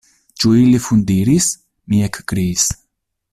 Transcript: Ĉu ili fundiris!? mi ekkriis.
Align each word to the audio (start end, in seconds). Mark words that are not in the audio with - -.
Ĉu 0.43 0.53
ili 0.61 0.79
fundiris!? 0.85 1.51
mi 1.91 2.01
ekkriis. 2.09 2.67